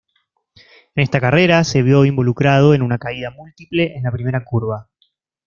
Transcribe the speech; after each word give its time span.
En 0.95 1.03
esa 1.03 1.19
carrera 1.21 1.63
se 1.63 1.83
vio 1.83 2.05
involucrado 2.05 2.73
en 2.73 2.81
una 2.81 2.97
caída 2.97 3.29
múltiple 3.29 3.95
en 3.95 4.01
la 4.01 4.11
primera 4.11 4.43
curva. 4.43 4.89